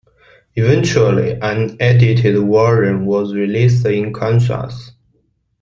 Eventually, 0.55 1.33
an 1.43 1.77
edited 1.79 2.33
version 2.47 3.05
was 3.05 3.35
released 3.35 3.85
in 3.85 4.11
Kansas. 4.11 4.93